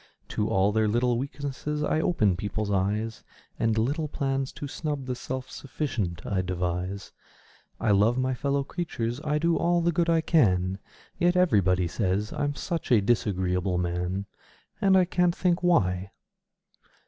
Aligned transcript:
To 0.29 0.49
all 0.49 0.71
their 0.71 0.87
little 0.87 1.19
weaknesses 1.19 1.83
I 1.83 2.01
open 2.01 2.35
people's 2.35 2.71
eyes 2.71 3.23
And 3.59 3.77
little 3.77 4.07
plans 4.07 4.51
to 4.53 4.67
snub 4.67 5.05
the 5.05 5.13
self 5.13 5.51
sufficient 5.51 6.25
I 6.25 6.41
devise; 6.41 7.11
I 7.79 7.91
love 7.91 8.17
my 8.17 8.33
fellow 8.33 8.63
creatures 8.63 9.21
I 9.23 9.37
do 9.37 9.57
all 9.57 9.79
the 9.79 9.91
good 9.91 10.09
I 10.09 10.21
can 10.21 10.79
Yet 11.19 11.35
everybody 11.35 11.87
say 11.87 12.19
I'm 12.35 12.55
such 12.55 12.91
a 12.91 12.99
disagreeable 12.99 13.77
man! 13.77 14.25
And 14.81 14.97
I 14.97 15.05
can't 15.05 15.35
think 15.35 15.61
why! 15.61 16.09